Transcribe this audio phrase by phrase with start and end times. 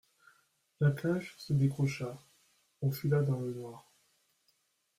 [0.79, 2.17] La cage se décrocha,
[2.81, 3.93] on fila dans le noir.